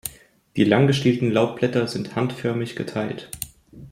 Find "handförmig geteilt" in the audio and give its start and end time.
2.15-3.29